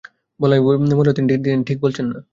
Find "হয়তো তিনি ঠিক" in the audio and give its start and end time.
0.93-1.77